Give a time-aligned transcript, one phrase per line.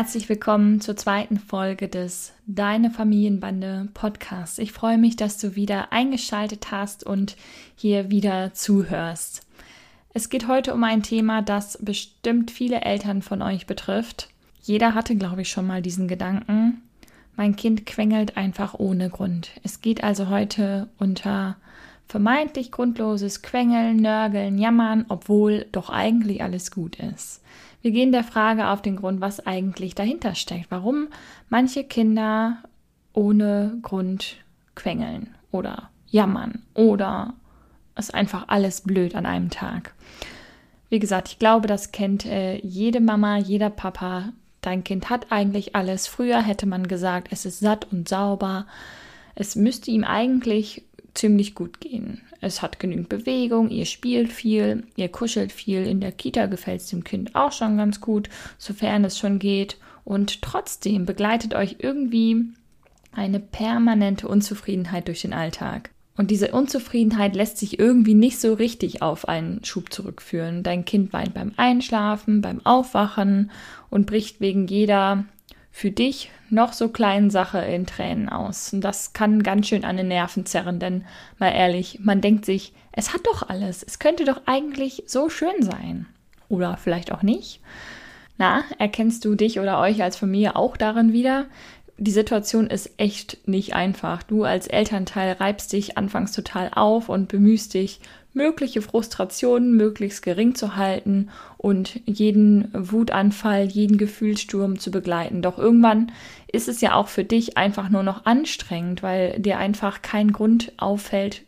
[0.00, 4.58] Herzlich willkommen zur zweiten Folge des Deine Familienbande Podcasts.
[4.58, 7.36] Ich freue mich, dass du wieder eingeschaltet hast und
[7.76, 9.46] hier wieder zuhörst.
[10.14, 14.30] Es geht heute um ein Thema, das bestimmt viele Eltern von euch betrifft.
[14.62, 16.80] Jeder hatte, glaube ich, schon mal diesen Gedanken.
[17.36, 19.50] Mein Kind quengelt einfach ohne Grund.
[19.64, 21.58] Es geht also heute unter
[22.10, 27.40] vermeintlich grundloses Quengeln, Nörgeln, Jammern, obwohl doch eigentlich alles gut ist.
[27.82, 31.08] Wir gehen der Frage auf den Grund, was eigentlich dahinter steckt, warum
[31.48, 32.58] manche Kinder
[33.12, 34.36] ohne Grund
[34.74, 37.34] quengeln oder jammern oder
[37.94, 39.94] es einfach alles blöd an einem Tag.
[40.88, 44.32] Wie gesagt, ich glaube, das kennt äh, jede Mama, jeder Papa.
[44.62, 46.08] Dein Kind hat eigentlich alles.
[46.08, 48.66] Früher hätte man gesagt, es ist satt und sauber.
[49.36, 52.22] Es müsste ihm eigentlich ziemlich gut gehen.
[52.40, 55.86] Es hat genügend Bewegung, ihr spielt viel, ihr kuschelt viel.
[55.86, 59.76] In der Kita gefällt es dem Kind auch schon ganz gut, sofern es schon geht.
[60.04, 62.46] Und trotzdem begleitet euch irgendwie
[63.12, 65.90] eine permanente Unzufriedenheit durch den Alltag.
[66.16, 70.62] Und diese Unzufriedenheit lässt sich irgendwie nicht so richtig auf einen Schub zurückführen.
[70.62, 73.50] Dein Kind weint beim Einschlafen, beim Aufwachen
[73.88, 75.24] und bricht wegen jeder
[75.70, 78.72] für dich noch so kleinen Sache in Tränen aus.
[78.72, 81.04] Und das kann ganz schön an den Nerven zerren, denn
[81.38, 85.62] mal ehrlich, man denkt sich, es hat doch alles, es könnte doch eigentlich so schön
[85.62, 86.06] sein.
[86.48, 87.60] Oder vielleicht auch nicht.
[88.36, 91.46] Na, erkennst du dich oder euch als Familie auch darin wieder?
[91.98, 94.22] Die Situation ist echt nicht einfach.
[94.22, 98.00] Du als Elternteil reibst dich anfangs total auf und bemühst dich,
[98.32, 105.42] mögliche Frustrationen möglichst gering zu halten und jeden Wutanfall, jeden Gefühlssturm zu begleiten.
[105.42, 106.12] Doch irgendwann
[106.52, 110.72] ist es ja auch für dich einfach nur noch anstrengend, weil dir einfach kein Grund
[110.76, 111.42] auffällt,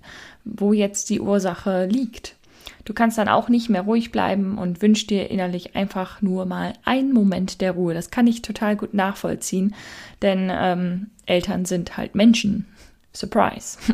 [0.45, 2.37] wo jetzt die Ursache liegt.
[2.85, 6.73] Du kannst dann auch nicht mehr ruhig bleiben und wünschst dir innerlich einfach nur mal
[6.85, 7.95] einen Moment der Ruhe.
[7.95, 9.75] Das kann ich total gut nachvollziehen,
[10.21, 12.67] denn ähm, Eltern sind halt Menschen.
[13.13, 13.79] Surprise.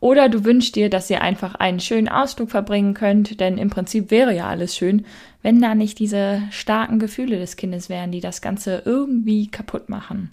[0.00, 4.10] Oder du wünschst dir, dass ihr einfach einen schönen Ausflug verbringen könnt, denn im Prinzip
[4.10, 5.04] wäre ja alles schön,
[5.42, 10.32] wenn da nicht diese starken Gefühle des Kindes wären, die das Ganze irgendwie kaputt machen.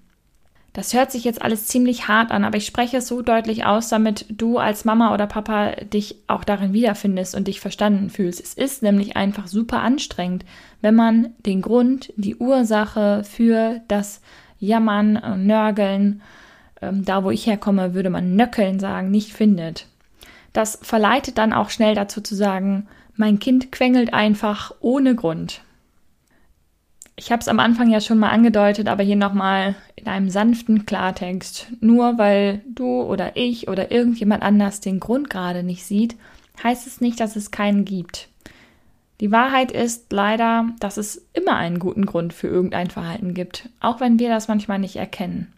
[0.77, 3.89] Das hört sich jetzt alles ziemlich hart an, aber ich spreche es so deutlich aus,
[3.89, 8.39] damit du als Mama oder Papa dich auch darin wiederfindest und dich verstanden fühlst.
[8.39, 10.45] Es ist nämlich einfach super anstrengend,
[10.81, 14.21] wenn man den Grund, die Ursache für das
[14.59, 16.21] Jammern, Nörgeln,
[16.81, 19.87] ähm, da wo ich herkomme, würde man Nöckeln sagen, nicht findet.
[20.53, 25.61] Das verleitet dann auch schnell dazu zu sagen, mein Kind quengelt einfach ohne Grund.
[27.15, 30.85] Ich habe es am Anfang ja schon mal angedeutet, aber hier nochmal in einem sanften
[30.85, 31.67] Klartext.
[31.79, 36.15] Nur weil du oder ich oder irgendjemand anders den Grund gerade nicht sieht,
[36.63, 38.29] heißt es nicht, dass es keinen gibt.
[39.19, 43.99] Die Wahrheit ist leider, dass es immer einen guten Grund für irgendein Verhalten gibt, auch
[43.99, 45.51] wenn wir das manchmal nicht erkennen.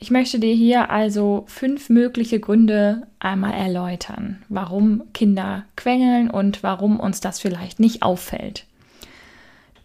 [0.00, 7.00] Ich möchte dir hier also fünf mögliche Gründe einmal erläutern, warum Kinder quengeln und warum
[7.00, 8.64] uns das vielleicht nicht auffällt.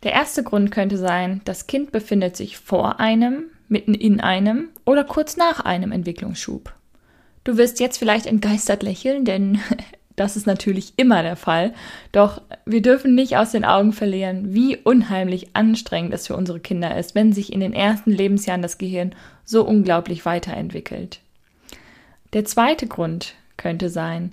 [0.03, 5.03] Der erste Grund könnte sein, das Kind befindet sich vor einem, mitten in einem oder
[5.03, 6.73] kurz nach einem Entwicklungsschub.
[7.43, 9.59] Du wirst jetzt vielleicht entgeistert lächeln, denn
[10.15, 11.73] das ist natürlich immer der Fall.
[12.11, 16.97] Doch wir dürfen nicht aus den Augen verlieren, wie unheimlich anstrengend es für unsere Kinder
[16.97, 21.19] ist, wenn sich in den ersten Lebensjahren das Gehirn so unglaublich weiterentwickelt.
[22.33, 24.31] Der zweite Grund könnte sein,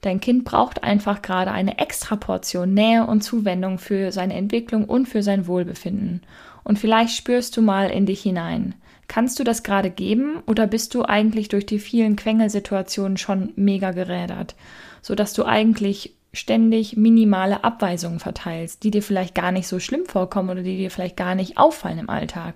[0.00, 5.06] dein Kind braucht einfach gerade eine extra Portion Nähe und Zuwendung für seine Entwicklung und
[5.06, 6.22] für sein Wohlbefinden.
[6.64, 8.74] Und vielleicht spürst du mal in dich hinein.
[9.08, 13.90] Kannst du das gerade geben oder bist du eigentlich durch die vielen Quengelsituationen schon mega
[13.90, 14.54] gerädert?
[15.02, 20.50] sodass du eigentlich ständig minimale Abweisungen verteilst, die dir vielleicht gar nicht so schlimm vorkommen
[20.50, 22.54] oder die dir vielleicht gar nicht auffallen im Alltag.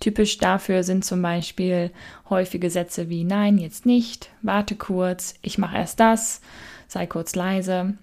[0.00, 1.90] Typisch dafür sind zum Beispiel
[2.28, 6.40] häufige Sätze wie Nein, jetzt nicht, warte kurz, ich mache erst das,
[6.86, 7.94] sei kurz leise.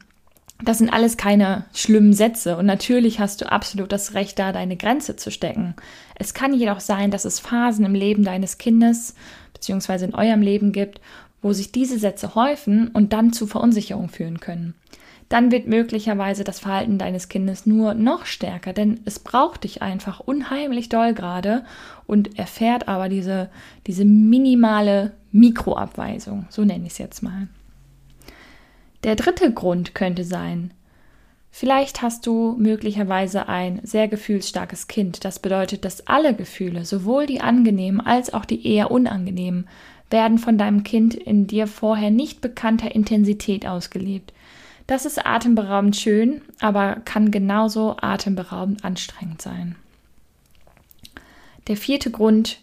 [0.63, 4.77] Das sind alles keine schlimmen Sätze und natürlich hast du absolut das Recht, da deine
[4.77, 5.75] Grenze zu stecken.
[6.15, 9.13] Es kann jedoch sein, dass es Phasen im Leben deines Kindes
[9.54, 10.06] bzw.
[10.06, 11.01] in eurem Leben gibt,
[11.42, 14.74] wo sich diese Sätze häufen und dann zu Verunsicherung führen können.
[15.30, 20.19] dann wird möglicherweise das Verhalten deines Kindes nur noch stärker, denn es braucht dich einfach
[20.19, 21.66] unheimlich doll gerade
[22.06, 23.50] und erfährt aber diese,
[23.88, 27.48] diese minimale Mikroabweisung, so nenne ich es jetzt mal.
[29.04, 30.74] Der dritte Grund könnte sein,
[31.56, 35.24] Vielleicht hast du möglicherweise ein sehr gefühlsstarkes Kind.
[35.24, 39.68] Das bedeutet, dass alle Gefühle, sowohl die angenehmen als auch die eher unangenehmen,
[40.10, 44.34] werden von deinem Kind in dir vorher nicht bekannter Intensität ausgelebt.
[44.88, 49.76] Das ist atemberaubend schön, aber kann genauso atemberaubend anstrengend sein.
[51.68, 52.62] Der vierte Grund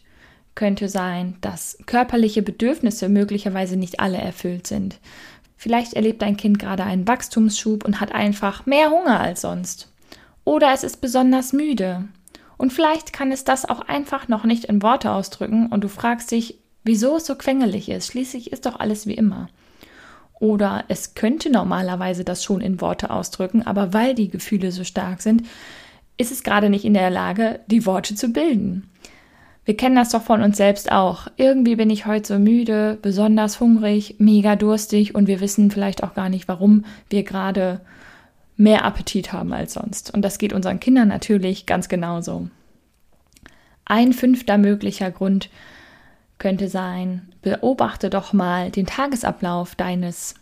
[0.56, 4.98] könnte sein, dass körperliche Bedürfnisse möglicherweise nicht alle erfüllt sind.
[5.62, 9.92] Vielleicht erlebt dein Kind gerade einen Wachstumsschub und hat einfach mehr Hunger als sonst.
[10.42, 12.08] Oder es ist besonders müde.
[12.56, 16.30] Und vielleicht kann es das auch einfach noch nicht in Worte ausdrücken und du fragst
[16.30, 18.06] dich, wieso es so quengelig ist.
[18.06, 19.50] Schließlich ist doch alles wie immer.
[20.38, 25.20] Oder es könnte normalerweise das schon in Worte ausdrücken, aber weil die Gefühle so stark
[25.20, 25.42] sind,
[26.16, 28.88] ist es gerade nicht in der Lage, die Worte zu bilden.
[29.70, 31.28] Wir kennen das doch von uns selbst auch.
[31.36, 36.14] Irgendwie bin ich heute so müde, besonders hungrig, mega durstig und wir wissen vielleicht auch
[36.14, 37.80] gar nicht, warum wir gerade
[38.56, 40.12] mehr Appetit haben als sonst.
[40.12, 42.48] Und das geht unseren Kindern natürlich ganz genauso.
[43.84, 45.50] Ein fünfter möglicher Grund
[46.38, 50.34] könnte sein, beobachte doch mal den Tagesablauf deines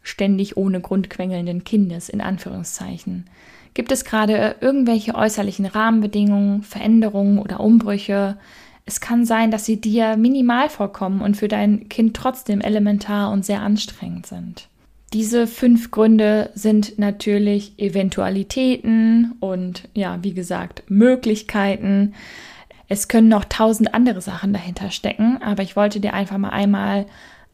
[0.00, 3.26] ständig ohne Grund quengelnden Kindes in Anführungszeichen.
[3.74, 8.36] Gibt es gerade irgendwelche äußerlichen Rahmenbedingungen, Veränderungen oder Umbrüche?
[8.84, 13.44] Es kann sein, dass sie dir minimal vorkommen und für dein Kind trotzdem elementar und
[13.44, 14.68] sehr anstrengend sind.
[15.12, 22.14] Diese fünf Gründe sind natürlich Eventualitäten und ja, wie gesagt, Möglichkeiten.
[22.88, 27.06] Es können noch tausend andere Sachen dahinter stecken, aber ich wollte dir einfach mal einmal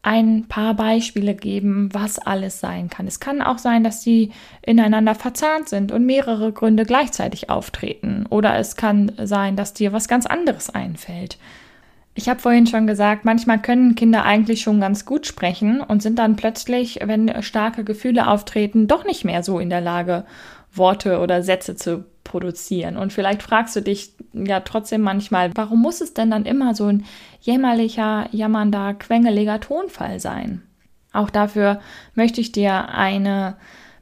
[0.03, 3.07] ein paar Beispiele geben, was alles sein kann.
[3.07, 8.25] Es kann auch sein, dass sie ineinander verzahnt sind und mehrere Gründe gleichzeitig auftreten.
[8.29, 11.37] Oder es kann sein, dass dir was ganz anderes einfällt.
[12.15, 16.17] Ich habe vorhin schon gesagt, manchmal können Kinder eigentlich schon ganz gut sprechen und sind
[16.17, 20.25] dann plötzlich, wenn starke Gefühle auftreten, doch nicht mehr so in der Lage,
[20.71, 22.97] Worte oder Sätze zu produzieren.
[22.97, 26.85] Und vielleicht fragst du dich ja trotzdem manchmal, warum muss es denn dann immer so
[26.85, 27.05] ein
[27.41, 30.61] jämmerlicher, jammernder, quengeliger Tonfall sein?
[31.13, 31.79] Auch dafür
[32.13, 33.55] möchte ich dir eine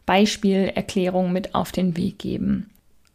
[0.05, 2.71] Beispielerklärung mit auf den Weg geben.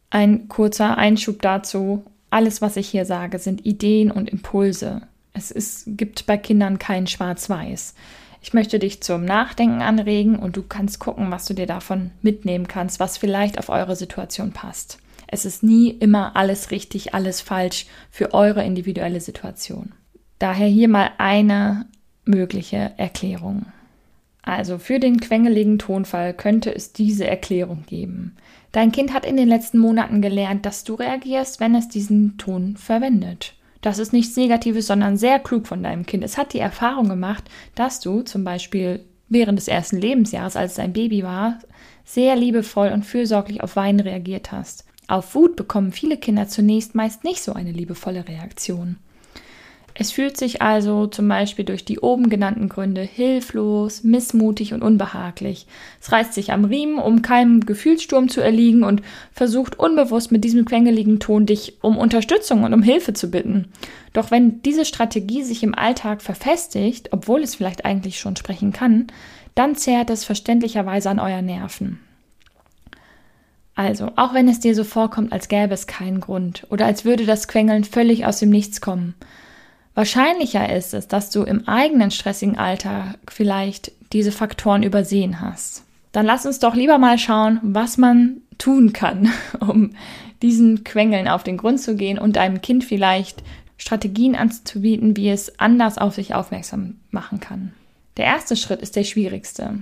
[0.09, 2.03] Ein kurzer Einschub dazu.
[2.29, 5.03] Alles, was ich hier sage, sind Ideen und Impulse.
[5.33, 7.95] Es ist, gibt bei Kindern kein Schwarz-Weiß.
[8.41, 12.67] Ich möchte dich zum Nachdenken anregen und du kannst gucken, was du dir davon mitnehmen
[12.67, 14.97] kannst, was vielleicht auf eure Situation passt.
[15.27, 19.93] Es ist nie immer alles richtig, alles falsch für eure individuelle Situation.
[20.39, 21.85] Daher hier mal eine
[22.25, 23.67] mögliche Erklärung.
[24.41, 28.35] Also für den quengeligen Tonfall könnte es diese Erklärung geben.
[28.71, 32.75] Dein Kind hat in den letzten Monaten gelernt, dass du reagierst, wenn es diesen Ton
[32.75, 33.53] verwendet.
[33.81, 36.23] Das ist nichts Negatives, sondern sehr klug von deinem Kind.
[36.23, 37.43] Es hat die Erfahrung gemacht,
[37.75, 41.59] dass du zum Beispiel während des ersten Lebensjahres, als es ein Baby war,
[42.05, 44.85] sehr liebevoll und fürsorglich auf Weinen reagiert hast.
[45.07, 48.97] Auf Wut bekommen viele Kinder zunächst meist nicht so eine liebevolle Reaktion.
[49.93, 55.67] Es fühlt sich also zum Beispiel durch die oben genannten Gründe hilflos, missmutig und unbehaglich.
[55.99, 59.01] Es reißt sich am Riemen, um keinem Gefühlssturm zu erliegen und
[59.33, 63.67] versucht unbewusst mit diesem quengeligen Ton dich um Unterstützung und um Hilfe zu bitten.
[64.13, 69.07] Doch wenn diese Strategie sich im Alltag verfestigt, obwohl es vielleicht eigentlich schon sprechen kann,
[69.55, 71.99] dann zehrt es verständlicherweise an euren Nerven.
[73.75, 77.25] Also, auch wenn es dir so vorkommt, als gäbe es keinen Grund oder als würde
[77.25, 79.15] das Quengeln völlig aus dem Nichts kommen,
[79.93, 85.83] Wahrscheinlicher ist es, dass du im eigenen stressigen Alltag vielleicht diese Faktoren übersehen hast.
[86.11, 89.29] Dann lass uns doch lieber mal schauen, was man tun kann,
[89.59, 89.91] um
[90.41, 93.43] diesen Quengeln auf den Grund zu gehen und deinem Kind vielleicht
[93.77, 97.73] Strategien anzubieten, wie es anders auf sich aufmerksam machen kann.
[98.17, 99.79] Der erste Schritt ist der schwierigste.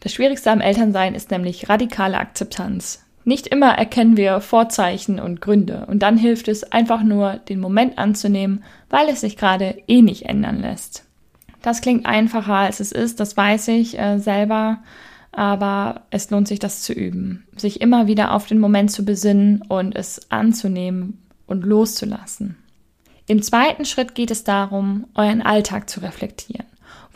[0.00, 3.04] Das Schwierigste am Elternsein ist nämlich radikale Akzeptanz.
[3.28, 7.98] Nicht immer erkennen wir Vorzeichen und Gründe und dann hilft es einfach nur, den Moment
[7.98, 11.04] anzunehmen, weil es sich gerade eh nicht ändern lässt.
[11.60, 14.78] Das klingt einfacher als es ist, das weiß ich äh, selber,
[15.32, 19.60] aber es lohnt sich, das zu üben, sich immer wieder auf den Moment zu besinnen
[19.66, 22.56] und es anzunehmen und loszulassen.
[23.26, 26.66] Im zweiten Schritt geht es darum, euren Alltag zu reflektieren.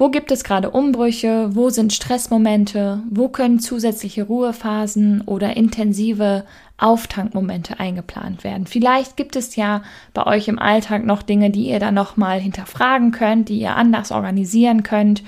[0.00, 1.50] Wo gibt es gerade Umbrüche?
[1.52, 3.02] Wo sind Stressmomente?
[3.10, 6.46] Wo können zusätzliche Ruhephasen oder intensive
[6.78, 8.66] Auftankmomente eingeplant werden?
[8.66, 9.82] Vielleicht gibt es ja
[10.14, 14.10] bei euch im Alltag noch Dinge, die ihr dann nochmal hinterfragen könnt, die ihr anders
[14.10, 15.22] organisieren könnt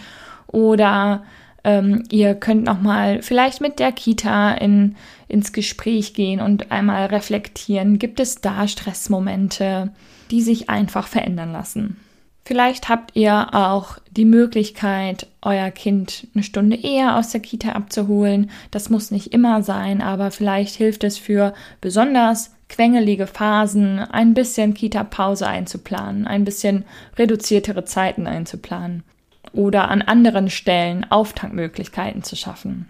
[0.46, 1.22] oder
[1.64, 4.96] Ähm, ihr könnt nochmal vielleicht mit der Kita in,
[5.28, 8.00] ins Gespräch gehen und einmal reflektieren.
[8.00, 9.92] Gibt es da Stressmomente,
[10.32, 11.98] die sich einfach verändern lassen?
[12.44, 18.50] Vielleicht habt ihr auch die Möglichkeit, euer Kind eine Stunde eher aus der Kita abzuholen.
[18.72, 24.75] Das muss nicht immer sein, aber vielleicht hilft es für besonders quengelige Phasen ein bisschen
[24.75, 26.84] Kita-Pause einzuplanen, ein bisschen
[27.16, 29.04] reduziertere Zeiten einzuplanen
[29.52, 32.88] oder an anderen Stellen Auftankmöglichkeiten zu schaffen.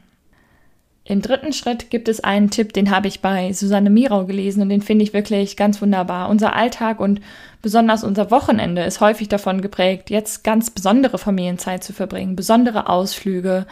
[1.04, 4.68] Im dritten Schritt gibt es einen Tipp, den habe ich bei Susanne Mirau gelesen und
[4.68, 6.28] den finde ich wirklich ganz wunderbar.
[6.28, 7.20] Unser Alltag und
[7.60, 13.66] besonders unser Wochenende ist häufig davon geprägt, jetzt ganz besondere Familienzeit zu verbringen, besondere Ausflüge.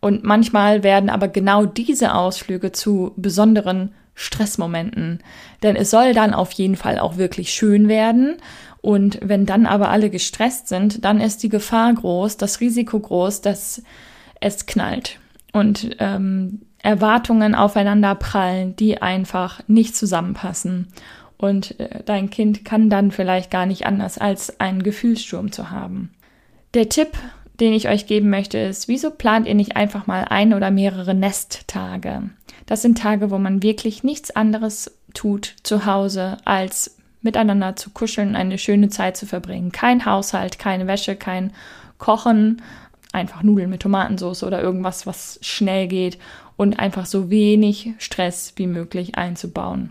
[0.00, 5.20] Und manchmal werden aber genau diese Ausflüge zu besonderen Stressmomenten.
[5.64, 8.36] Denn es soll dann auf jeden Fall auch wirklich schön werden.
[8.80, 13.40] Und wenn dann aber alle gestresst sind, dann ist die Gefahr groß, das Risiko groß,
[13.40, 13.82] dass
[14.40, 15.18] es knallt.
[15.52, 20.86] Und ähm, Erwartungen aufeinander prallen, die einfach nicht zusammenpassen.
[21.36, 26.10] Und äh, dein Kind kann dann vielleicht gar nicht anders, als einen Gefühlssturm zu haben.
[26.74, 27.08] Der Tipp,
[27.58, 31.12] den ich euch geben möchte, ist, wieso plant ihr nicht einfach mal ein oder mehrere
[31.12, 32.30] Nesttage?
[32.66, 38.36] Das sind Tage, wo man wirklich nichts anderes tut zu Hause, als miteinander zu kuscheln,
[38.36, 39.72] eine schöne Zeit zu verbringen.
[39.72, 41.52] Kein Haushalt, keine Wäsche, kein
[41.98, 42.62] Kochen,
[43.12, 46.18] einfach Nudeln mit Tomatensauce oder irgendwas, was schnell geht
[46.56, 49.90] und einfach so wenig Stress wie möglich einzubauen.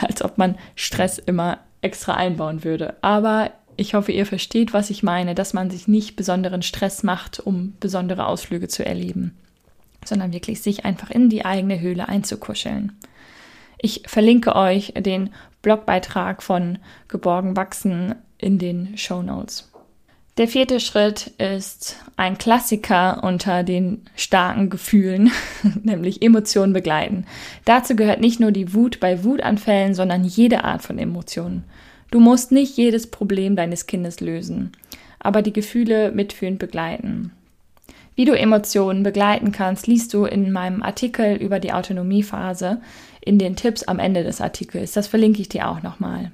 [0.00, 2.96] Als ob man Stress immer extra einbauen würde.
[3.02, 7.40] Aber ich hoffe, ihr versteht, was ich meine, dass man sich nicht besonderen Stress macht,
[7.40, 9.36] um besondere Ausflüge zu erleben,
[10.04, 12.92] sondern wirklich sich einfach in die eigene Höhle einzukuscheln.
[13.78, 15.30] Ich verlinke euch den
[15.62, 19.70] Blogbeitrag von Geborgen Wachsen in den Show Notes.
[20.36, 25.30] Der vierte Schritt ist ein Klassiker unter den starken Gefühlen,
[25.84, 27.24] nämlich Emotionen begleiten.
[27.64, 31.62] Dazu gehört nicht nur die Wut bei Wutanfällen, sondern jede Art von Emotionen.
[32.10, 34.72] Du musst nicht jedes Problem deines Kindes lösen,
[35.20, 37.30] aber die Gefühle mitfühlend begleiten.
[38.16, 42.80] Wie du Emotionen begleiten kannst, liest du in meinem Artikel über die Autonomiephase
[43.20, 44.92] in den Tipps am Ende des Artikels.
[44.92, 46.32] Das verlinke ich dir auch nochmal.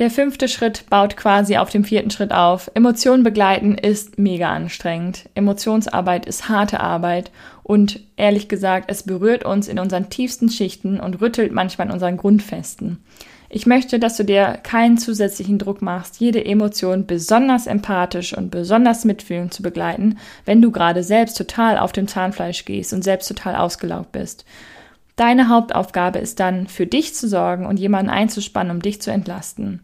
[0.00, 2.70] Der fünfte Schritt baut quasi auf dem vierten Schritt auf.
[2.72, 5.28] Emotionen begleiten ist mega anstrengend.
[5.34, 7.30] Emotionsarbeit ist harte Arbeit
[7.62, 12.16] und ehrlich gesagt, es berührt uns in unseren tiefsten Schichten und rüttelt manchmal an unseren
[12.16, 13.04] Grundfesten.
[13.50, 19.04] Ich möchte, dass du dir keinen zusätzlichen Druck machst, jede Emotion besonders empathisch und besonders
[19.04, 20.16] mitfühlend zu begleiten,
[20.46, 24.46] wenn du gerade selbst total auf dem Zahnfleisch gehst und selbst total ausgelaugt bist.
[25.20, 29.80] Deine Hauptaufgabe ist dann, für dich zu sorgen und jemanden einzuspannen, um dich zu entlasten.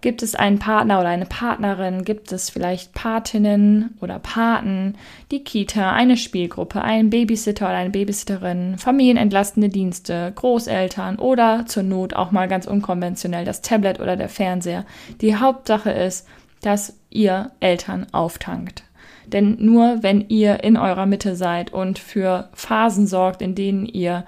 [0.00, 2.02] Gibt es einen Partner oder eine Partnerin?
[2.02, 4.94] Gibt es vielleicht Patinnen oder Paten,
[5.30, 12.14] die Kita, eine Spielgruppe, einen Babysitter oder eine Babysitterin, familienentlastende Dienste, Großeltern oder zur Not
[12.16, 14.86] auch mal ganz unkonventionell das Tablet oder der Fernseher?
[15.20, 16.26] Die Hauptsache ist,
[16.62, 18.84] dass ihr Eltern auftankt.
[19.26, 24.24] Denn nur wenn ihr in eurer Mitte seid und für Phasen sorgt, in denen ihr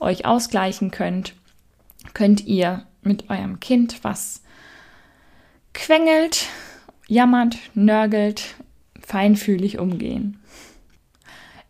[0.00, 1.34] euch ausgleichen könnt,
[2.14, 4.42] könnt ihr mit eurem Kind, was
[5.72, 6.46] quengelt,
[7.06, 8.56] jammert, nörgelt,
[9.00, 10.38] feinfühlig umgehen.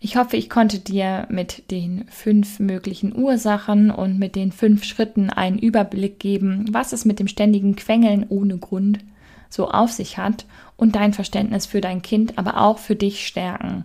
[0.02, 5.28] Ich hoffe, ich konnte dir mit den fünf möglichen Ursachen und mit den fünf Schritten
[5.28, 9.00] einen Überblick geben, was es mit dem ständigen Quengeln ohne Grund
[9.50, 13.84] so auf sich hat und dein Verständnis für dein Kind, aber auch für dich stärken.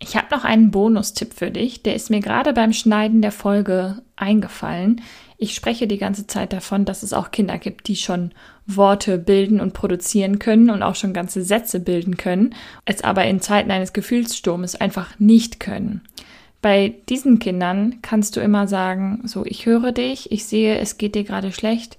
[0.00, 4.00] Ich habe noch einen Bonustipp für dich, der ist mir gerade beim Schneiden der Folge
[4.14, 5.02] eingefallen.
[5.36, 8.32] Ich spreche die ganze Zeit davon, dass es auch Kinder gibt, die schon
[8.66, 13.40] Worte bilden und produzieren können und auch schon ganze Sätze bilden können, es aber in
[13.40, 16.02] Zeiten eines Gefühlssturmes einfach nicht können.
[16.60, 21.14] Bei diesen Kindern kannst du immer sagen, so, ich höre dich, ich sehe, es geht
[21.14, 21.98] dir gerade schlecht.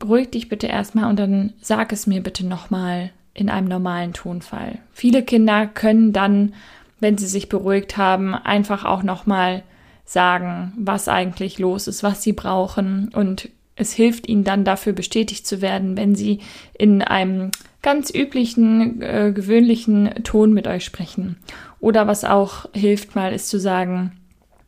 [0.00, 4.78] Beruhig dich bitte erstmal und dann sag es mir bitte nochmal in einem normalen Tonfall.
[4.92, 6.54] Viele Kinder können dann,
[6.98, 9.62] wenn sie sich beruhigt haben, einfach auch nochmal
[10.04, 15.46] sagen, was eigentlich los ist, was sie brauchen und es hilft ihnen dann dafür bestätigt
[15.46, 16.40] zu werden, wenn sie
[16.76, 17.50] in einem
[17.82, 21.36] ganz üblichen, äh, gewöhnlichen Ton mit euch sprechen.
[21.78, 24.12] Oder was auch hilft mal, ist zu sagen,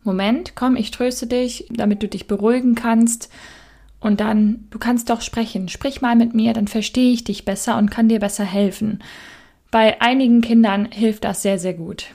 [0.05, 3.29] Moment, komm, ich tröste dich, damit du dich beruhigen kannst.
[4.03, 5.69] Und dann, du kannst doch sprechen.
[5.69, 9.03] Sprich mal mit mir, dann verstehe ich dich besser und kann dir besser helfen.
[9.71, 12.07] Bei einigen Kindern hilft das sehr, sehr gut.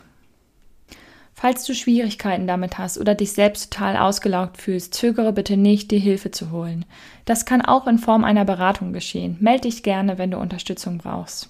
[1.34, 6.00] Falls du Schwierigkeiten damit hast oder dich selbst total ausgelaugt fühlst, zögere bitte nicht, dir
[6.00, 6.84] Hilfe zu holen.
[7.26, 9.38] Das kann auch in Form einer Beratung geschehen.
[9.40, 11.50] Meld dich gerne, wenn du Unterstützung brauchst.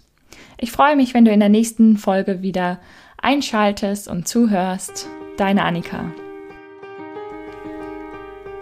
[0.60, 2.79] Ich freue mich, wenn du in der nächsten Folge wieder
[3.17, 5.08] einschaltest und zuhörst.
[5.38, 6.12] Deine Annika.